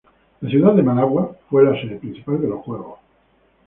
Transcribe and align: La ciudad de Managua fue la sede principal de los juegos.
La 0.41 0.49
ciudad 0.49 0.73
de 0.73 0.81
Managua 0.81 1.37
fue 1.47 1.63
la 1.63 1.79
sede 1.79 1.97
principal 1.97 2.41
de 2.41 2.47
los 2.47 2.61
juegos. 2.65 2.97